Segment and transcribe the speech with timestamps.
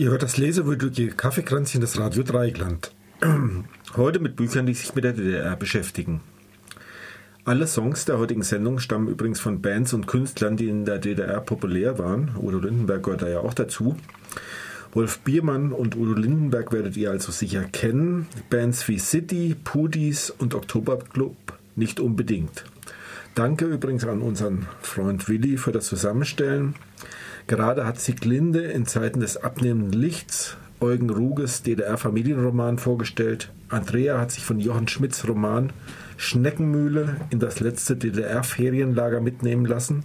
[0.00, 2.90] Ihr hört das lesewürdige Kaffeekränzchen des Radio Dreigland.
[3.96, 6.22] Heute mit Büchern, die sich mit der DDR beschäftigen.
[7.44, 11.42] Alle Songs der heutigen Sendung stammen übrigens von Bands und Künstlern, die in der DDR
[11.42, 12.30] populär waren.
[12.40, 13.94] Udo Lindenberg gehört da ja auch dazu.
[14.94, 18.26] Wolf Biermann und Udo Lindenberg werdet ihr also sicher kennen.
[18.48, 21.36] Bands wie City, Pudis und Oktoberclub
[21.76, 22.64] nicht unbedingt.
[23.34, 26.74] Danke übrigens an unseren Freund Willi für das Zusammenstellen.
[27.50, 33.50] Gerade hat Sieglinde in Zeiten des abnehmenden Lichts Eugen Ruges DDR-Familienroman vorgestellt.
[33.68, 35.72] Andrea hat sich von Johann Schmidts Roman
[36.16, 40.04] Schneckenmühle in das letzte DDR-Ferienlager mitnehmen lassen.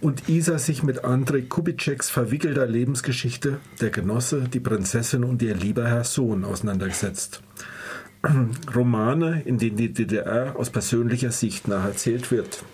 [0.00, 5.86] Und Isa sich mit Andrei Kubitscheks verwickelter Lebensgeschichte Der Genosse, die Prinzessin und ihr lieber
[5.86, 7.42] Herr Sohn auseinandergesetzt.
[8.74, 12.64] Romane, in denen die DDR aus persönlicher Sicht nacherzählt wird.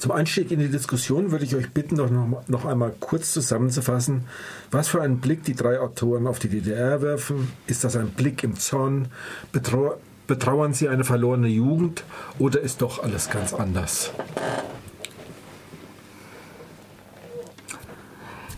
[0.00, 2.10] Zum Einstieg in die Diskussion würde ich euch bitten, noch,
[2.48, 4.24] noch einmal kurz zusammenzufassen,
[4.70, 7.52] was für einen Blick die drei Autoren auf die DDR werfen.
[7.66, 9.08] Ist das ein Blick im Zorn?
[9.52, 12.04] Betrau betrauern sie eine verlorene Jugend
[12.38, 14.10] oder ist doch alles ganz anders?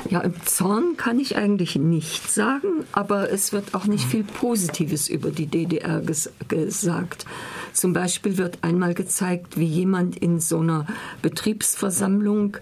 [0.09, 5.09] Ja, im Zorn kann ich eigentlich nichts sagen, aber es wird auch nicht viel Positives
[5.09, 7.27] über die DDR ges gesagt.
[7.73, 10.87] Zum Beispiel wird einmal gezeigt, wie jemand in so einer
[11.23, 12.59] Betriebsversammlung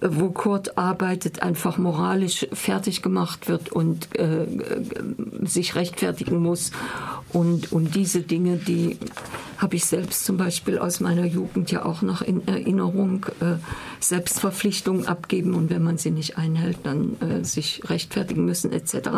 [0.00, 4.46] wo Kurt arbeitet, einfach moralisch fertig gemacht wird und äh,
[5.42, 6.72] sich rechtfertigen muss.
[7.32, 8.98] Und, und diese Dinge, die
[9.58, 13.26] habe ich selbst zum Beispiel aus meiner Jugend ja auch noch in Erinnerung.
[13.40, 13.56] Äh,
[14.00, 19.10] Selbstverpflichtungen abgeben und wenn man sie nicht einhält, dann äh, sich rechtfertigen müssen etc.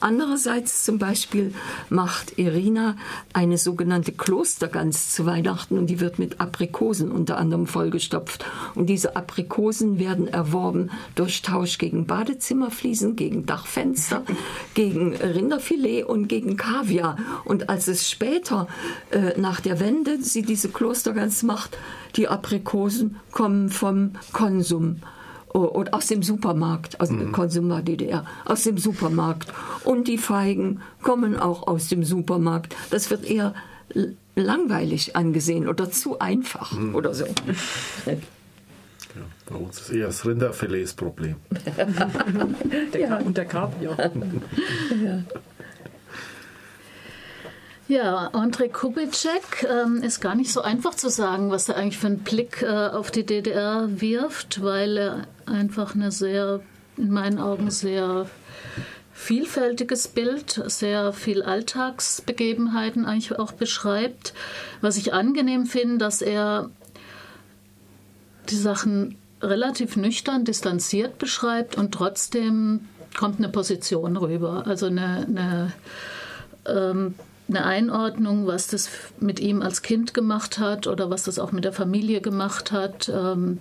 [0.00, 1.54] Andererseits zum Beispiel
[1.90, 2.96] macht Irina
[3.32, 8.44] eine sogenannte Klostergans zu Weihnachten und die wird mit Aprikosen unter anderem vollgestopft.
[8.74, 14.22] Und diese Aprikosen werden werden erworben durch Tausch gegen Badezimmerfliesen, gegen Dachfenster,
[14.74, 17.16] gegen Rinderfilet und gegen Kaviar.
[17.44, 18.68] Und als es später
[19.10, 21.76] äh, nach der Wende sie diese Klostergans macht,
[22.14, 25.00] die Aprikosen kommen vom Konsum
[25.48, 27.32] und aus dem Supermarkt, aus dem mhm.
[27.32, 29.52] Konsum war DDR, aus dem Supermarkt.
[29.84, 32.74] Und die Feigen kommen auch aus dem Supermarkt.
[32.90, 33.54] Das wird eher
[34.34, 36.94] langweilig angesehen oder zu einfach mhm.
[36.94, 37.26] oder so.
[39.14, 41.36] Ja, bei uns ist eher das Rinderfilet das Problem.
[42.92, 43.16] der ja.
[43.18, 43.96] Und der Kaviar.
[45.04, 45.22] ja.
[47.86, 52.06] Ja, André Kubitschek ähm, ist gar nicht so einfach zu sagen, was er eigentlich für
[52.06, 56.60] einen Blick äh, auf die DDR wirft, weil er einfach eine sehr,
[56.96, 58.26] in meinen Augen sehr
[59.12, 64.32] vielfältiges Bild, sehr viel Alltagsbegebenheiten eigentlich auch beschreibt.
[64.80, 66.70] Was ich angenehm finde, dass er
[68.50, 74.64] die Sachen relativ nüchtern, distanziert beschreibt und trotzdem kommt eine Position rüber.
[74.66, 75.72] Also eine, eine,
[76.66, 77.14] ähm,
[77.48, 78.88] eine Einordnung, was das
[79.20, 83.08] mit ihm als Kind gemacht hat oder was das auch mit der Familie gemacht hat.
[83.08, 83.58] Ähm,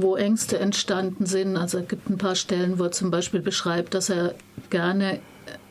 [0.00, 1.56] wo Ängste entstanden sind.
[1.56, 4.34] Also es gibt ein paar Stellen, wo er zum Beispiel beschreibt, dass er
[4.70, 5.18] gerne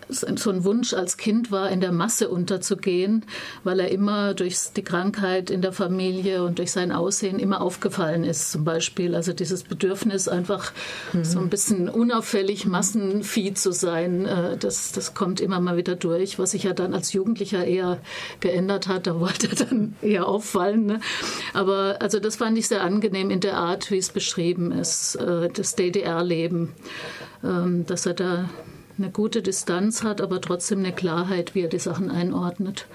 [0.10, 3.26] so ein Wunsch als Kind war, in der Masse unterzugehen,
[3.64, 8.24] weil er immer durch die Krankheit in der Familie und durch sein Aussehen immer aufgefallen
[8.24, 9.16] ist, zum Beispiel.
[9.16, 10.72] Also dieses Bedürfnis, einfach
[11.14, 11.24] mhm.
[11.24, 16.40] so ein bisschen unauffällig Massenvieh zu sein, äh, das, das kommt immer mal wieder durch,
[16.40, 18.00] was sich ja dann als Jugendlicher eher
[18.40, 19.08] geändert hat.
[19.08, 20.86] Da wollte er dann eher auffallen.
[20.86, 21.00] Ne?
[21.54, 25.50] Aber also das fand ich sehr angenehm in der Art, wie es beschrieben ist, äh,
[25.50, 26.74] das DDR-Leben,
[27.44, 28.50] ähm, dass er da
[28.98, 32.88] eine gute Distanz hat, aber trotzdem eine Klarheit, wie er die Sachen einordnet.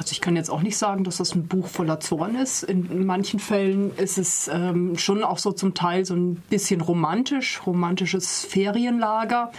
[0.00, 2.62] Also ich kann jetzt auch nicht sagen, dass das ein Buch voller Zorn ist.
[2.62, 7.60] In manchen Fällen ist es ähm, schon auch so zum Teil so ein bisschen romantisch,
[7.66, 9.52] romantisches Ferienlager.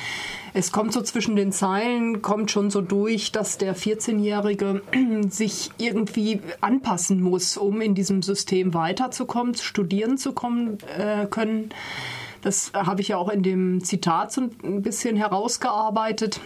[0.55, 4.81] Es kommt so zwischen den Zeilen, kommt schon so durch, dass der 14-Jährige
[5.29, 11.69] sich irgendwie anpassen muss, um in diesem System weiterzukommen, studieren zu kommen, äh, können.
[12.41, 16.41] Das habe ich ja auch in dem Zitat so ein bisschen herausgearbeitet.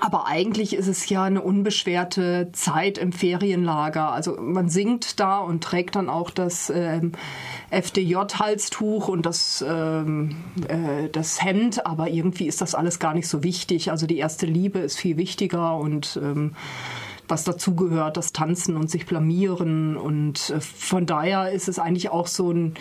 [0.00, 4.12] Aber eigentlich ist es ja eine unbeschwerte Zeit im Ferienlager.
[4.12, 7.12] Also man singt da und trägt dann auch das ähm,
[7.70, 10.36] FDJ-Halstuch und das, ähm,
[10.68, 13.90] äh, das Hemd, aber irgendwie ist das alles gar nicht so wichtig.
[13.90, 16.54] Also die erste Liebe ist viel wichtiger und ähm,
[17.26, 19.96] was dazugehört, das Tanzen und sich blamieren.
[19.96, 22.74] Und äh, von daher ist es eigentlich auch so ein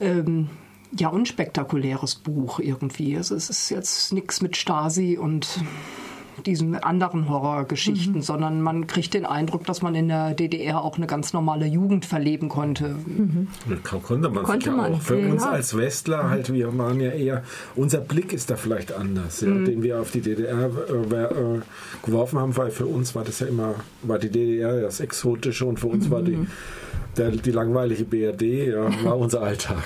[0.00, 0.48] ähm,
[0.96, 3.16] ja, unspektakuläres Buch irgendwie.
[3.16, 5.62] Also es ist jetzt nichts mit Stasi und
[6.46, 8.22] diesen anderen Horrorgeschichten, mhm.
[8.22, 12.06] sondern man kriegt den Eindruck, dass man in der DDR auch eine ganz normale Jugend
[12.06, 12.96] verleben konnte.
[13.06, 13.48] Mhm.
[13.82, 14.94] Konnte man konnte man.
[14.94, 15.00] auch.
[15.02, 15.30] Für ja.
[15.30, 17.42] uns als Westler halt, wir waren ja eher,
[17.76, 19.64] unser Blick ist da vielleicht anders, ja, mhm.
[19.64, 21.60] den wir auf die DDR äh, äh,
[22.02, 25.80] geworfen haben, weil für uns war das ja immer, war die DDR das Exotische und
[25.80, 26.46] für uns war die mhm.
[27.16, 29.82] Der, die langweilige BRD ja, war unser Alltag.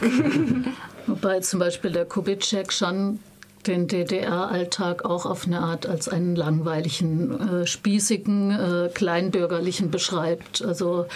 [1.07, 3.19] Wobei zum Beispiel der Kubitschek schon
[3.67, 10.63] den DDR-Alltag auch auf eine Art als einen langweiligen, äh, spießigen, äh, kleinbürgerlichen beschreibt.
[10.63, 11.07] Also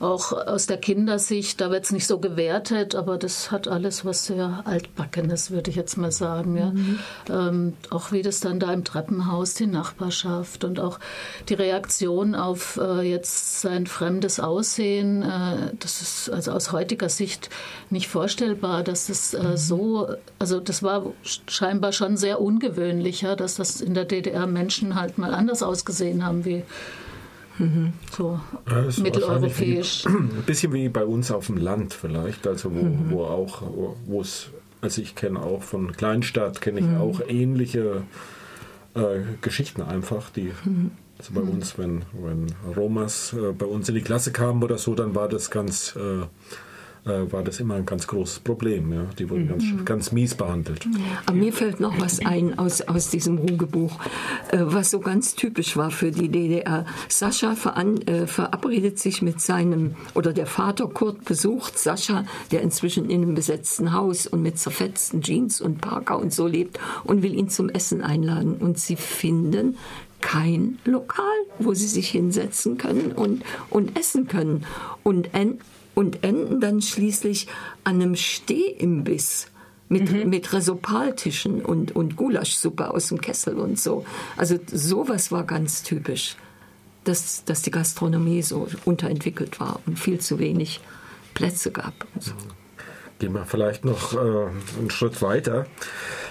[0.00, 4.26] auch aus der Kindersicht, da wird es nicht so gewertet, aber das hat alles was
[4.26, 6.56] sehr altbackenes, würde ich jetzt mal sagen.
[6.56, 6.70] Ja.
[6.70, 6.98] Mhm.
[7.28, 10.98] Ähm, auch wie das dann da im Treppenhaus, die Nachbarschaft und auch
[11.48, 17.50] die Reaktion auf äh, jetzt sein fremdes Aussehen, äh, das ist also aus heutiger Sicht
[17.90, 19.56] nicht vorstellbar, dass das äh, mhm.
[19.56, 20.08] so,
[20.38, 21.06] also das war
[21.46, 26.24] scheinbar schon sehr ungewöhnlich, ja, dass das in der DDR Menschen halt mal anders ausgesehen
[26.24, 26.64] haben wie
[27.58, 27.92] Mhm.
[28.10, 30.06] So ja, mitteleuropäisch.
[30.06, 33.10] Ein bisschen wie bei uns auf dem Land vielleicht, also wo, mhm.
[33.10, 33.62] wo auch,
[34.06, 34.50] wo es,
[34.80, 36.96] also ich kenne auch von Kleinstadt, kenne ich mhm.
[36.96, 38.02] auch ähnliche
[38.94, 40.92] äh, Geschichten einfach, die mhm.
[41.18, 42.46] also bei uns, wenn, wenn
[42.76, 46.26] Romas äh, bei uns in die Klasse kamen oder so, dann war das ganz äh,
[47.04, 48.92] äh, war das immer ein ganz großes Problem.
[48.92, 49.06] Ja?
[49.18, 49.84] Die wurden ganz, mhm.
[49.84, 50.86] ganz mies behandelt.
[51.26, 53.98] Aber mir fällt noch was ein aus, aus diesem Rugebuch,
[54.50, 56.86] äh, was so ganz typisch war für die DDR.
[57.08, 63.10] Sascha veran, äh, verabredet sich mit seinem, oder der Vater Kurt besucht Sascha, der inzwischen
[63.10, 67.34] in einem besetzten Haus und mit zerfetzten Jeans und Parker und so lebt und will
[67.34, 68.54] ihn zum Essen einladen.
[68.54, 69.76] Und sie finden
[70.20, 71.24] kein Lokal,
[71.58, 74.64] wo sie sich hinsetzen können und, und essen können.
[75.02, 75.34] Und
[75.94, 77.46] und enden dann schließlich
[77.84, 79.48] an einem Stehimbiss
[79.88, 80.30] mit, mhm.
[80.30, 84.04] mit Resopaltischen und, und Gulaschsuppe aus dem Kessel und so.
[84.36, 86.36] Also sowas war ganz typisch,
[87.04, 90.80] dass, dass die Gastronomie so unterentwickelt war und viel zu wenig
[91.34, 92.06] Plätze gab.
[92.14, 92.32] Und so.
[93.22, 95.66] Gehen wir vielleicht noch äh, einen Schritt weiter.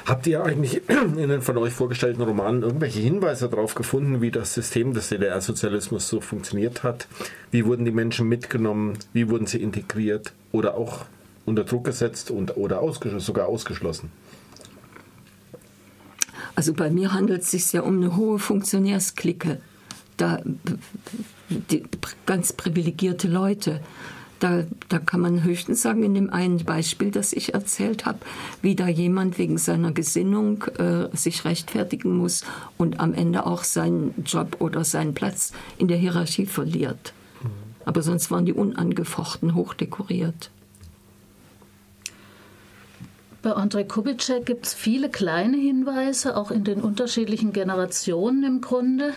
[0.06, 4.54] Habt ihr eigentlich in den von euch vorgestellten Romanen irgendwelche Hinweise darauf gefunden, wie das
[4.54, 7.08] System des DDR-Sozialismus so funktioniert hat?
[7.50, 8.98] Wie wurden die Menschen mitgenommen?
[9.14, 11.06] Wie wurden sie integriert oder auch
[11.46, 14.12] unter Druck gesetzt und oder ausgeschlossen, sogar ausgeschlossen?
[16.56, 19.62] Also bei mir handelt es sich ja um eine hohe Funktionärsklicke.
[20.18, 20.42] Da
[21.48, 21.84] die,
[22.26, 23.80] ganz privilegierte Leute.
[24.42, 28.18] Da, da kann man höchstens sagen, in dem einen Beispiel, das ich erzählt habe,
[28.64, 32.44] wie da jemand wegen seiner Gesinnung äh, sich rechtfertigen muss
[32.76, 37.14] und am Ende auch seinen Job oder seinen Platz in der Hierarchie verliert.
[37.44, 37.50] Mhm.
[37.86, 40.50] Aber sonst waren die unangefochten hochdekoriert.
[43.44, 49.14] Bei Andrei Kubitschek gibt es viele kleine Hinweise, auch in den unterschiedlichen Generationen im Grunde.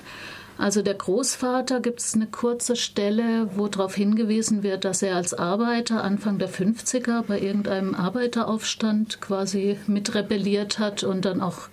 [0.57, 5.35] Also der Großvater gibt es eine kurze Stelle, wo darauf hingewiesen wird, dass er als
[5.35, 11.69] Arbeiter Anfang der 50er bei irgendeinem Arbeiteraufstand quasi mitrebelliert hat und dann auch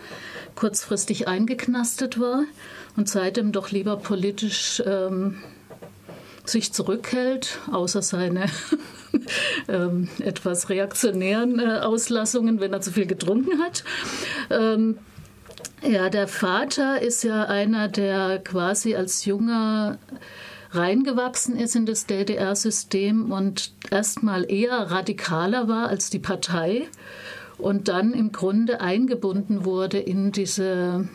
[0.55, 2.43] kurzfristig eingeknastet war
[2.97, 5.37] und seitdem doch lieber politisch ähm,
[6.43, 8.45] sich zurückhält, außer seine
[9.67, 13.83] ähm, etwas reaktionären äh, Auslassungen, wenn er zu viel getrunken hat.
[14.49, 14.97] Ähm,
[15.83, 19.97] ja, der Vater ist ja einer, der quasi als junger
[20.71, 26.87] reingewachsen ist in das DDR-System und erstmal eher radikaler war als die Partei
[27.57, 31.09] und dann im Grunde eingebunden wurde in diese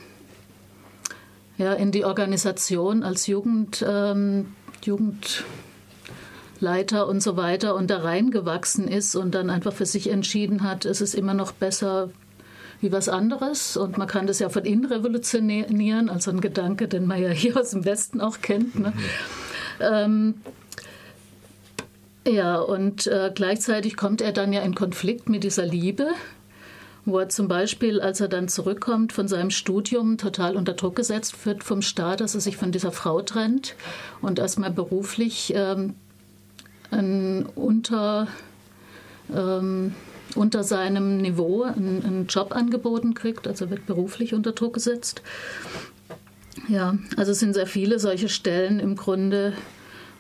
[1.59, 4.53] ja, in die Organisation als Jugend, ähm,
[4.83, 10.85] Jugendleiter und so weiter und da reingewachsen ist und dann einfach für sich entschieden hat,
[10.85, 12.11] es ist immer noch besser,
[12.81, 13.77] wie was anderes.
[13.77, 17.57] Und man kann das ja von innen revolutionieren, also ein Gedanke, den man ja hier
[17.59, 18.79] aus dem Westen auch kennt.
[18.79, 18.93] Ne?
[19.81, 20.35] Ähm,
[22.27, 26.09] ja, und äh, gleichzeitig kommt er dann ja in Konflikt mit dieser Liebe,
[27.05, 31.47] wo er zum Beispiel, als er dann zurückkommt von seinem Studium, total unter Druck gesetzt
[31.47, 33.77] wird vom Staat, dass er sich von dieser Frau trennt
[34.23, 35.95] und erstmal beruflich ähm,
[36.91, 38.27] ein unter
[39.33, 39.95] ähm,
[40.37, 45.23] unter seinem Niveau einen, einen Job angeboten kriegt, also wird beruflich unter Druck gesetzt.
[46.69, 49.53] Ja, also es sind sehr viele solche Stellen im Grunde,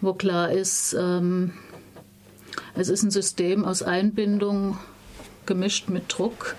[0.01, 1.53] wo klar ist, ähm,
[2.75, 4.79] es ist ein System aus Einbindung
[5.47, 6.55] gemischt mit Druck.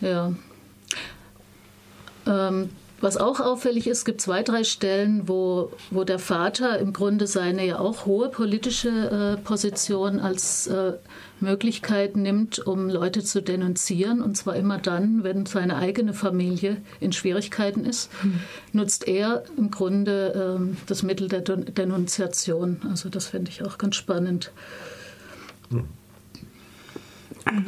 [0.00, 0.32] Ja.
[2.26, 7.26] Ähm, was auch auffällig ist, gibt zwei, drei Stellen, wo, wo der Vater im Grunde
[7.26, 10.94] seine ja auch hohe politische äh, Position als äh,
[11.38, 14.22] Möglichkeit nimmt, um Leute zu denunzieren.
[14.22, 18.40] Und zwar immer dann, wenn seine eigene Familie in Schwierigkeiten ist, mhm.
[18.72, 22.80] nutzt er im Grunde äh, das Mittel der Denunziation.
[22.88, 24.52] Also das finde ich auch ganz spannend.
[25.68, 25.84] Mhm.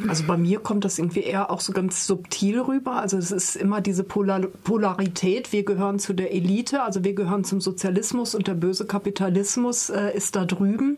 [0.07, 2.93] Also bei mir kommt das irgendwie eher auch so ganz subtil rüber.
[2.93, 5.53] Also es ist immer diese Polar Polarität.
[5.53, 10.15] Wir gehören zu der Elite, also wir gehören zum Sozialismus und der böse Kapitalismus äh,
[10.15, 10.97] ist da drüben.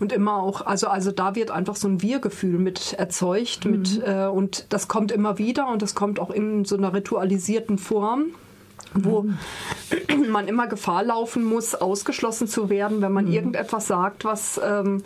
[0.00, 3.66] Und immer auch, also, also da wird einfach so ein Wir-Gefühl mit erzeugt.
[3.66, 3.70] Mhm.
[3.70, 7.76] Mit, äh, und das kommt immer wieder und das kommt auch in so einer ritualisierten
[7.78, 8.26] Form
[8.94, 9.38] wo mhm.
[10.30, 13.32] man immer Gefahr laufen muss, ausgeschlossen zu werden, wenn man mhm.
[13.32, 15.02] irgendetwas sagt, was ähm,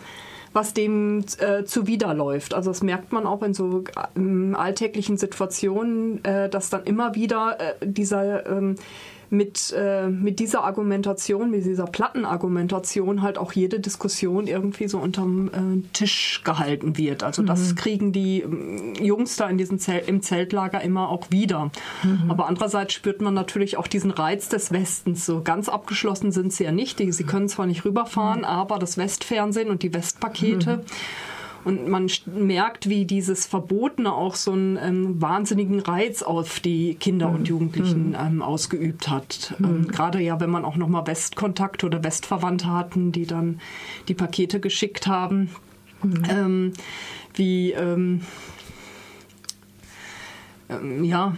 [0.53, 2.53] was dem äh, zuwiderläuft.
[2.53, 3.83] Also das merkt man auch in so
[4.15, 8.75] äh, alltäglichen Situationen, äh, dass dann immer wieder äh, dieser ähm,
[9.29, 15.47] mit, äh, mit dieser Argumentation, mit dieser Plattenargumentation halt auch jede Diskussion irgendwie so unterm
[15.47, 17.23] äh, Tisch gehalten wird.
[17.23, 17.47] Also mhm.
[17.47, 21.71] das kriegen die äh, Jungs da in diesem Zelt, im Zeltlager immer auch wieder.
[22.03, 22.29] Mhm.
[22.29, 25.25] Aber andererseits spürt man natürlich auch diesen Reiz des Westens.
[25.25, 26.99] So ganz abgeschlossen sind sie ja nicht.
[26.99, 28.45] Die, sie können zwar nicht rüberfahren, mhm.
[28.45, 30.81] aber das Westfernsehen und die Westpakete mhm.
[31.63, 37.29] Und man merkt, wie dieses Verbotene auch so einen ähm, wahnsinnigen Reiz auf die Kinder
[37.29, 37.45] und mhm.
[37.45, 38.17] Jugendlichen mhm.
[38.19, 39.55] ähm, ausgeübt hat.
[39.59, 39.87] Ähm, mhm.
[39.87, 43.59] Gerade ja, wenn man auch nochmal Westkontakte oder Westverwandte hatten, die dann
[44.07, 45.49] die Pakete geschickt haben.
[46.03, 46.23] Mhm.
[46.29, 46.73] Ähm,
[47.35, 48.21] wie, ähm,
[50.69, 51.35] ähm, ja,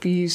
[0.00, 0.30] wie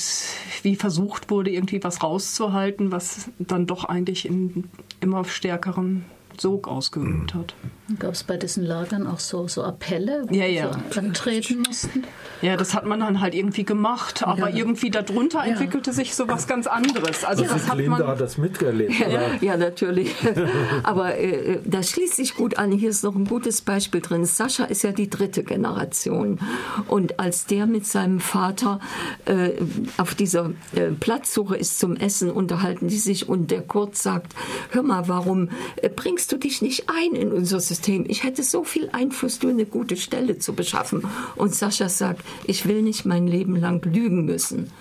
[0.64, 4.66] wie versucht wurde, irgendwie was rauszuhalten, was dann doch eigentlich in
[5.02, 6.06] immer stärkeren
[6.38, 7.56] Sog ausgeübt hat.
[8.00, 10.72] Gab es bei diesen Lagern auch so, so Appelle, wo ja, ja.
[10.92, 12.04] sie antreten mussten?
[12.42, 14.58] Ja, das hat man dann halt irgendwie gemacht, aber ja.
[14.58, 17.24] irgendwie darunter entwickelte sich so was ganz anderes.
[17.24, 17.54] Also ja.
[17.54, 19.00] das hat Linda man hat das miterlebt.
[19.00, 20.14] Ja, ja natürlich.
[20.84, 22.74] aber äh, das schließt sich gut an.
[22.74, 24.26] Hier ist noch ein gutes Beispiel drin.
[24.26, 26.40] Sascha ist ja die dritte Generation
[26.90, 28.82] und als der mit seinem Vater
[29.24, 29.52] äh,
[29.96, 34.34] auf dieser äh, Platzsuche ist zum Essen, unterhalten die sich und der Kurt sagt:
[34.72, 37.77] Hör mal, warum äh, bringst du dich nicht ein in unser System?
[38.08, 41.04] Ich hätte so viel Einfluss, dir eine gute Stelle zu beschaffen.
[41.36, 44.72] Und Sascha sagt: ich will nicht mein Leben lang lügen müssen.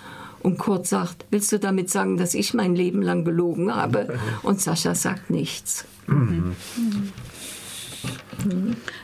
[0.42, 4.18] Und Kurt sagt, willst du damit sagen, dass ich mein Leben lang gelogen habe?
[4.42, 5.84] Und Sascha sagt nichts.
[6.06, 6.54] Mhm.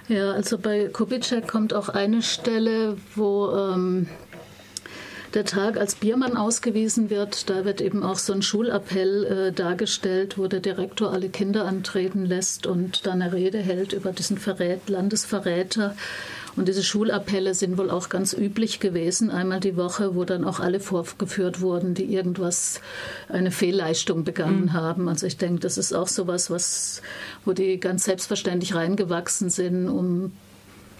[0.09, 4.07] Ja, also bei Kubitschek kommt auch eine Stelle, wo ähm,
[5.35, 7.49] der Tag als Biermann ausgewiesen wird.
[7.51, 12.25] Da wird eben auch so ein Schulappell äh, dargestellt, wo der Direktor alle Kinder antreten
[12.25, 15.97] lässt und dann eine Rede hält über diesen Verrät, Landesverräter.
[16.55, 20.61] Und diese Schulappelle sind wohl auch ganz üblich gewesen, einmal die Woche, wo dann auch
[20.61, 22.81] alle vorgeführt wurden, die irgendwas,
[23.29, 24.73] eine Fehlleistung begangen mhm.
[24.75, 25.09] haben.
[25.09, 27.01] Also ich denke, das ist auch sowas, was,
[27.47, 30.33] wo die ganz selbstverständlich reingewachsen sind, um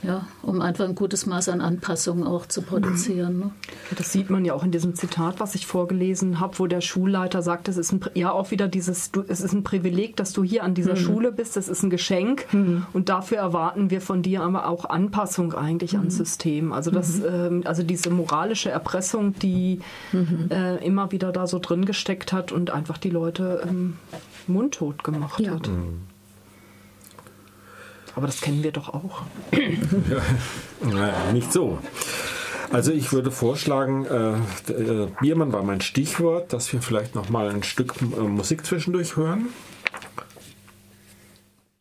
[0.03, 3.39] ja, um einfach ein gutes Maß an Anpassung auch zu produzieren.
[3.39, 3.51] Ne?
[3.97, 7.41] Das sieht man ja auch in diesem Zitat, was ich vorgelesen habe, wo der Schulleiter
[7.41, 10.43] sagt, es ist ein, ja auch wieder dieses, du, es ist ein Privileg, dass du
[10.43, 11.01] hier an dieser mhm.
[11.01, 12.87] Schule bist, das ist ein Geschenk mhm.
[12.93, 16.01] und dafür erwarten wir von dir aber auch Anpassung eigentlich mhm.
[16.01, 16.73] ans System.
[16.73, 17.25] Also das, mhm.
[17.31, 19.81] ähm, also diese moralische Erpressung, die
[20.13, 20.49] mhm.
[20.51, 23.97] äh, immer wieder da so drin gesteckt hat und einfach die Leute ähm,
[24.49, 25.53] mundtot gemacht ja.
[25.53, 25.71] hat.
[28.15, 29.23] Aber das kennen wir doch auch.
[29.53, 30.23] ja,
[30.87, 31.79] naja, nicht so.
[32.71, 37.51] Also ich würde vorschlagen, äh, äh, Biermann war mein Stichwort, dass wir vielleicht noch mal
[37.51, 39.49] ein Stück äh, Musik zwischendurch hören.